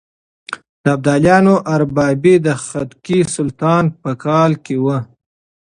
[0.83, 4.97] د ابدالیانو اربابي د خدکي سلطان په کاله کې وه.